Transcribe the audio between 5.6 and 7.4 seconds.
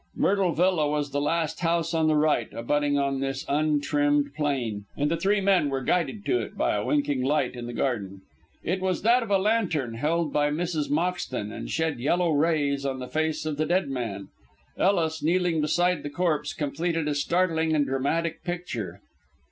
were guided to it by a winking